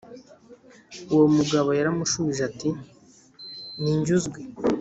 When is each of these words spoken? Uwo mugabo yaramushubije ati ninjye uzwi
Uwo 1.13 1.25
mugabo 1.37 1.69
yaramushubije 1.79 2.41
ati 2.49 2.69
ninjye 3.79 4.11
uzwi 4.17 4.41